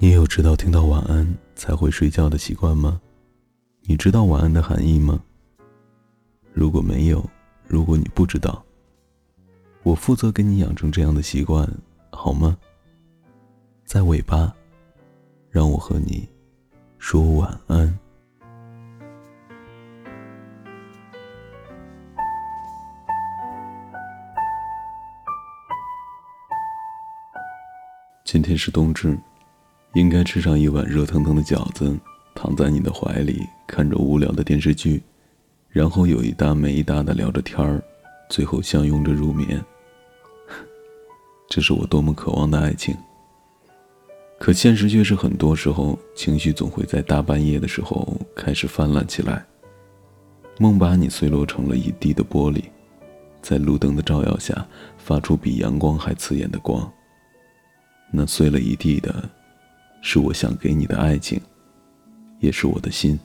[0.00, 3.00] 你有知道听到晚安才会睡觉的习惯吗？
[3.82, 5.20] 你知道晚安的含义吗？
[6.52, 7.28] 如果没有，
[7.66, 8.64] 如果你不知道，
[9.82, 11.68] 我负责给你养成这样的习惯，
[12.12, 12.56] 好吗？
[13.84, 14.54] 在尾巴，
[15.50, 16.28] 让我和你
[16.98, 17.98] 说晚安。
[28.24, 29.18] 今天是冬至。
[29.94, 31.98] 应该吃上一碗热腾腾的饺子，
[32.34, 35.02] 躺在你的怀里，看着无聊的电视剧，
[35.70, 37.82] 然后有一搭没一搭的聊着天儿，
[38.28, 39.64] 最后相拥着入眠。
[41.48, 42.96] 这是我多么渴望的爱情。
[44.38, 49.44] 可现实却是，很多时候情绪总会在大半夜的时候开始泛滥起来。
[50.58, 52.62] 梦把你碎落成了一地的玻璃，
[53.42, 54.64] 在路灯的照耀下，
[54.96, 56.88] 发出比阳光还刺眼的光。
[58.12, 59.28] 那碎了一地的。
[60.00, 61.40] 是我想给你的爱情，
[62.40, 63.18] 也是我的心。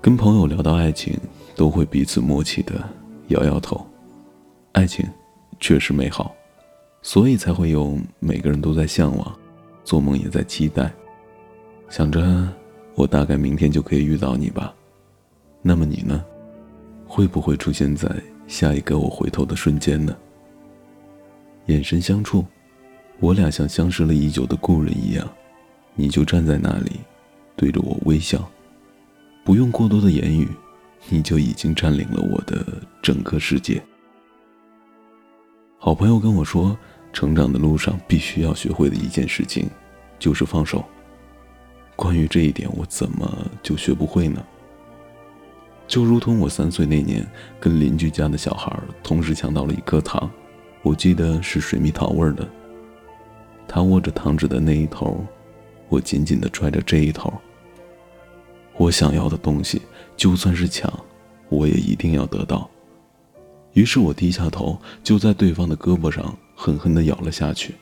[0.00, 1.18] 跟朋友聊到爱情，
[1.56, 2.74] 都会彼此默契的
[3.28, 3.84] 摇摇头。
[4.72, 5.04] 爱情
[5.58, 6.34] 确实美好，
[7.02, 9.38] 所以才会有每个人都在向往，
[9.84, 10.92] 做梦也在期待，
[11.88, 12.48] 想着
[12.94, 14.74] 我大概明天就可以遇到你吧。
[15.62, 16.24] 那么你呢？
[17.06, 18.08] 会不会出现在
[18.46, 20.16] 下一个我回头的瞬间呢？
[21.66, 22.44] 眼神相触。
[23.20, 25.28] 我俩像相识了已久的故人一样，
[25.94, 26.92] 你就站在那里，
[27.56, 28.48] 对着我微笑，
[29.44, 30.48] 不用过多的言语，
[31.08, 32.64] 你就已经占领了我的
[33.02, 33.82] 整个世界。
[35.78, 36.78] 好朋友跟我说，
[37.12, 39.68] 成长的路上必须要学会的一件事情，
[40.18, 40.84] 就是放手。
[41.96, 44.40] 关于这一点，我怎么就学不会呢？
[45.88, 47.26] 就如同我三岁那年，
[47.58, 48.72] 跟邻居家的小孩
[49.02, 50.30] 同时抢到了一颗糖，
[50.82, 52.48] 我记得是水蜜桃味的。
[53.68, 55.22] 他握着糖纸的那一头，
[55.90, 57.30] 我紧紧地拽着这一头。
[58.78, 59.82] 我想要的东西，
[60.16, 60.90] 就算是抢，
[61.50, 62.68] 我也一定要得到。
[63.74, 67.74] 于是我低下头，就在对方的胳膊上狠狠地咬了下去。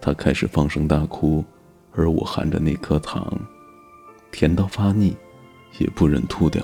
[0.00, 1.44] 他开始放声大哭，
[1.92, 3.36] 而我含着那颗糖，
[4.30, 5.16] 甜到发腻，
[5.78, 6.62] 也不忍吐掉。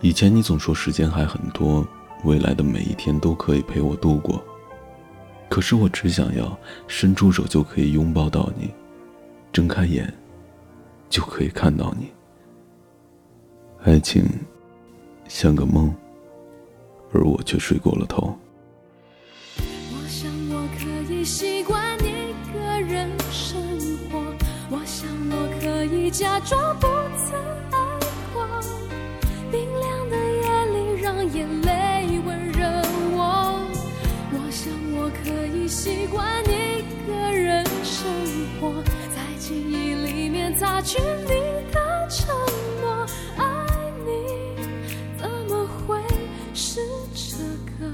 [0.00, 1.86] 以前你总说时间还很多，
[2.24, 4.42] 未来的每一天都可以陪我度过。
[5.48, 8.70] 可是我只想要伸出手就可以拥抱到你，
[9.52, 10.12] 睁开眼
[11.08, 12.08] 就可以看到你。
[13.84, 14.24] 爱情
[15.28, 15.94] 像个梦，
[17.12, 18.36] 而我却睡过了头。
[19.58, 23.62] 我想我可以习惯一个人生
[24.10, 24.18] 活，
[24.70, 26.86] 我想我可以假装不
[27.16, 27.38] 曾
[39.46, 41.28] 记忆里面擦去你
[41.70, 42.34] 的承
[42.80, 43.44] 诺爱
[44.04, 44.10] 你
[45.16, 45.96] 怎么会
[46.52, 46.80] 是
[47.14, 47.36] 这
[47.78, 47.88] 个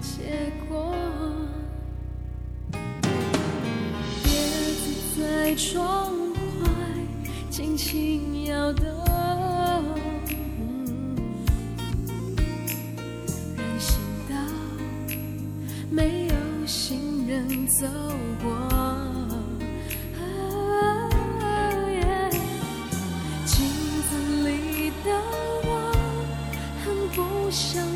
[0.00, 0.94] 结果
[4.26, 4.30] 叶
[4.76, 6.68] 子在窗外
[7.50, 8.84] 轻轻摇动
[13.56, 13.98] 人行
[14.28, 14.36] 道
[15.90, 16.34] 没有
[16.64, 17.88] 行人走
[18.40, 18.77] 过，
[27.50, 27.87] 很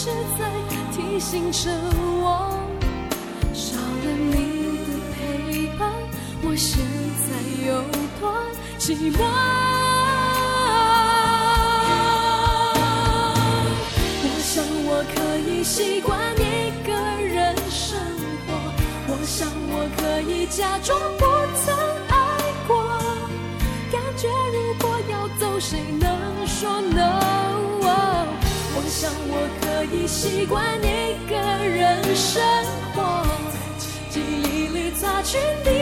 [0.00, 0.04] 是
[0.38, 0.48] 在
[0.92, 1.68] 提醒着
[2.22, 2.56] 我，
[3.52, 5.90] 少了你的陪伴，
[6.40, 6.78] 我现
[7.26, 7.26] 在
[7.66, 7.82] 有
[8.20, 8.22] 多
[8.78, 9.18] 寂寞。
[14.22, 15.16] 我想我可
[15.50, 17.98] 以习惯一个人生
[18.46, 18.54] 活，
[19.08, 20.96] 我想我可以假装
[30.08, 32.42] 习惯一个人生
[32.94, 33.26] 活，
[34.08, 35.77] 记忆里擦去你